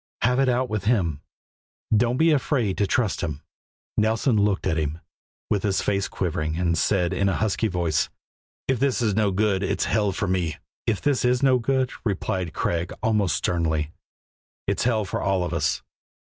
Have 0.23 0.39
it 0.39 0.49
out 0.49 0.67
with 0.67 0.85
Him. 0.85 1.21
Don't 1.95 2.17
be 2.17 2.31
afraid 2.31 2.75
to 2.79 2.87
trust 2.87 3.21
Him." 3.21 3.43
Nelson 3.95 4.35
looked 4.35 4.65
at 4.65 4.75
him, 4.79 4.99
with 5.47 5.61
his 5.61 5.79
face 5.81 6.07
quivering, 6.07 6.57
and 6.57 6.75
said 6.75 7.13
in 7.13 7.29
a 7.29 7.35
husky 7.35 7.67
voice: 7.67 8.09
"If 8.67 8.79
this 8.79 9.03
is 9.03 9.13
no 9.13 9.29
good, 9.29 9.61
it's 9.61 9.85
hell 9.85 10.11
for 10.11 10.27
me." 10.27 10.57
"If 10.87 11.05
it 11.05 11.23
is 11.23 11.43
no 11.43 11.59
good," 11.59 11.91
replied 12.03 12.51
Craig 12.51 12.91
almost 13.03 13.35
sternly, 13.35 13.91
"it's 14.65 14.85
hell 14.85 15.05
for 15.05 15.21
all 15.21 15.43
of 15.43 15.53
us." 15.53 15.83